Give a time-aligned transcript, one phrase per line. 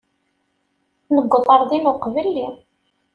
[1.13, 2.55] Nuweḍ ɣer din uqbel-im.